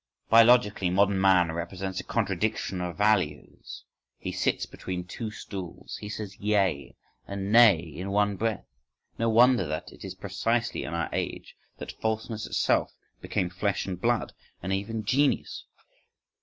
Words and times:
Biologically, 0.31 0.89
modern 0.89 1.21
man 1.21 1.51
represents 1.51 1.99
a 1.99 2.03
contradiction 2.03 2.81
of 2.81 2.97
values, 2.97 3.83
he 4.17 4.31
sits 4.31 4.65
between 4.65 5.03
two 5.05 5.29
stools, 5.29 5.97
he 5.97 6.09
says 6.09 6.39
yea 6.39 6.95
and 7.27 7.51
nay 7.51 7.77
in 7.77 8.09
one 8.09 8.35
breath. 8.35 8.65
No 9.19 9.29
wonder 9.29 9.67
that 9.67 9.91
it 9.91 10.03
is 10.03 10.15
precisely 10.15 10.85
in 10.85 10.95
our 10.95 11.07
age 11.13 11.55
that 11.77 11.91
falseness 12.01 12.47
itself 12.47 12.95
became 13.21 13.51
flesh 13.51 13.85
and 13.85 14.01
blood, 14.01 14.33
and 14.63 14.73
even 14.73 15.05
genius! 15.05 15.65